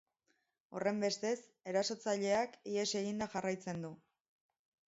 Horrenbestez, 0.77 1.35
erasotzaileak 1.73 2.57
ihes 2.73 2.89
eginda 3.03 3.31
jarraitzen 3.37 3.87
du. 3.89 3.93